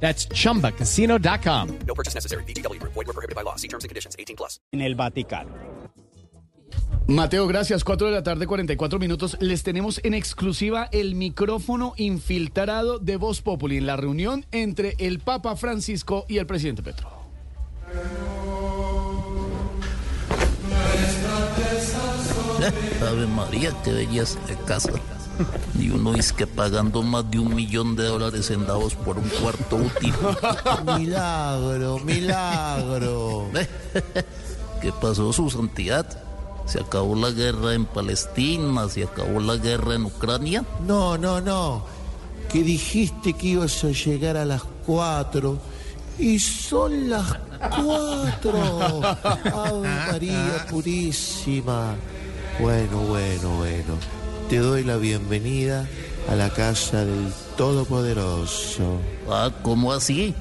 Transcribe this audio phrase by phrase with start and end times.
[0.00, 1.78] That's chumbacasino.com.
[1.86, 2.44] No purchase necessary.
[2.44, 2.80] BGW.
[2.82, 3.56] Void were prohibited by law.
[3.56, 4.14] See terms and conditions.
[4.16, 4.60] 18 plus.
[4.72, 5.50] en el Vaticano.
[7.08, 7.84] Mateo, gracias.
[7.84, 9.36] 4 de la tarde, 44 minutos.
[9.40, 15.20] Les tenemos en exclusiva el micrófono infiltrado de Voz Populi en la reunión entre el
[15.20, 17.08] Papa Francisco y el presidente Petro.
[23.08, 24.92] Ave María, qué belleza de casa.
[25.78, 29.28] Y uno es que pagando más de un millón de dólares en Davos por un
[29.28, 30.14] cuarto útil.
[30.98, 33.46] Milagro, milagro.
[34.80, 36.06] ¿Qué pasó, su santidad?
[36.66, 38.88] ¿Se acabó la guerra en Palestina?
[38.88, 40.64] ¿Se acabó la guerra en Ucrania?
[40.86, 41.84] No, no, no.
[42.50, 45.58] Que dijiste que ibas a llegar a las cuatro.
[46.18, 49.00] Y son las cuatro.
[49.02, 51.94] Ave María Purísima.
[52.60, 53.94] Bueno, bueno, bueno.
[54.48, 55.86] Te doy la bienvenida
[56.30, 59.00] a la casa del Todopoderoso.
[59.28, 60.34] Ah, ¿cómo así?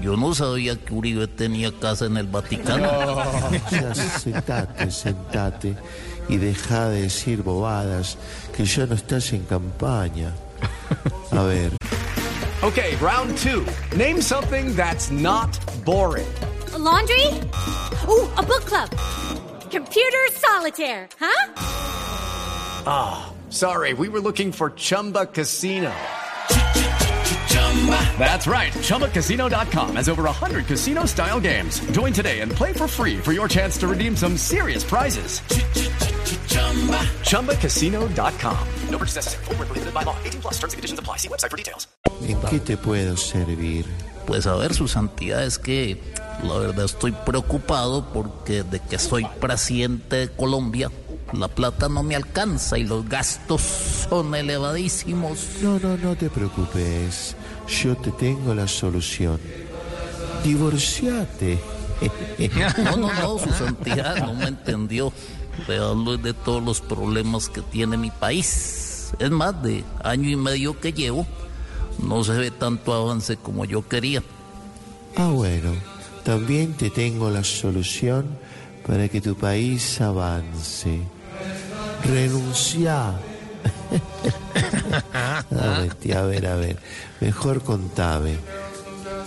[0.00, 2.88] Yo no sabía que Uribe tenía casa en el Vaticano.
[3.70, 5.76] Ya, sentate, sentate
[6.28, 8.18] y deja de decir bobadas
[8.56, 10.32] que ya no estás en campaña.
[11.30, 11.72] A ver,
[12.62, 13.62] Okay, round two.
[13.94, 15.50] Name something that's not
[15.84, 16.26] boring.
[16.72, 17.26] A laundry?
[18.08, 18.88] Ooh, a book club.
[19.70, 21.52] Computer solitaire, huh?
[23.54, 25.92] Sorry, we were looking for Chumba Casino.
[28.18, 28.72] That's right.
[28.72, 31.78] ChumbaCasino.com has over 100 casino style games.
[31.92, 35.40] Join today and play for free for your chance to redeem some serious prizes.
[37.30, 38.68] ChumbaCasino.com.
[38.88, 39.44] No purchase necessary.
[39.44, 40.16] Void were prohibited by law.
[40.24, 40.54] 18 plus.
[40.54, 41.18] Terms and conditions apply.
[41.18, 41.86] See website for details.
[42.26, 43.86] ¿en qué te puedo servir?
[44.26, 46.00] Pues a ver, su santidad, es que
[46.42, 50.90] la verdad estoy preocupado porque de que soy presidente de Colombia,
[51.38, 53.62] la plata no me alcanza y los gastos
[54.08, 55.48] son elevadísimos.
[55.62, 57.36] No, no, no te preocupes.
[57.82, 59.40] Yo te tengo la solución.
[60.42, 61.58] Divorciate.
[62.84, 65.12] No, no, no, su santidad no me entendió.
[65.68, 69.12] Le hablo de todos los problemas que tiene mi país.
[69.18, 71.26] Es más, de año y medio que llevo,
[72.02, 74.22] no se ve tanto avance como yo quería.
[75.16, 75.72] Ah, bueno.
[76.24, 78.26] También te tengo la solución
[78.86, 81.00] para que tu país avance.
[82.04, 83.14] Renuncia.
[85.14, 86.76] a ver, a ver, a ver.
[87.20, 88.36] Mejor contame.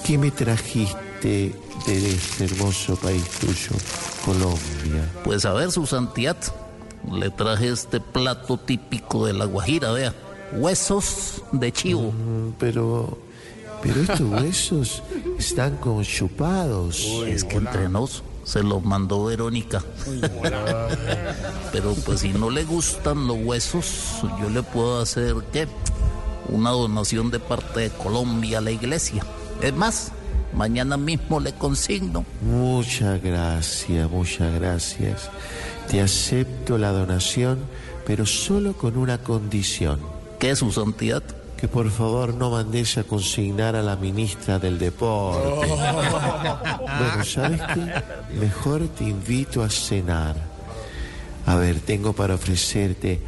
[0.06, 1.54] ¿Qué me trajiste
[1.88, 3.76] de este hermoso país tuyo,
[4.24, 5.10] Colombia?
[5.24, 6.38] Pues a ver, su santidad,
[7.12, 10.14] le traje este plato típico de la Guajira, vea.
[10.54, 12.12] Huesos de chivo.
[12.12, 13.18] Mm, Pero,
[13.82, 15.04] pero estos huesos
[15.38, 17.02] están como chupados.
[17.26, 19.84] Es que entre nos se los mandó Verónica.
[21.74, 25.68] Pero pues si no le gustan los huesos, yo le puedo hacer, ¿qué?
[26.48, 29.22] Una donación de parte de Colombia a la iglesia.
[29.62, 30.14] Es más,
[30.54, 32.26] mañana mismo le consigno.
[32.42, 35.30] Muchas gracias, muchas gracias.
[35.90, 37.60] Te acepto la donación,
[38.06, 40.00] pero solo con una condición.
[40.40, 41.24] ¿Qué es su santidad?
[41.58, 45.68] Que por favor no mandes a consignar a la ministra del deporte.
[45.68, 48.38] Bueno, ¿sabes qué?
[48.40, 50.36] Mejor te invito a cenar.
[51.48, 53.22] A ver, tengo para ofrecerte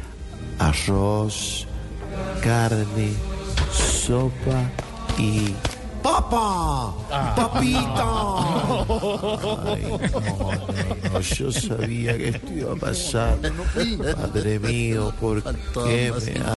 [0.58, 1.66] arroz,
[2.42, 3.12] carne,
[3.72, 4.70] sopa
[5.18, 5.54] y...
[6.02, 6.94] ¡Papa!
[7.36, 8.06] ¡Papita!
[9.66, 13.38] Ay, no, no, no, yo sabía que esto iba a pasar.
[14.16, 16.59] Padre mío, ¿por qué me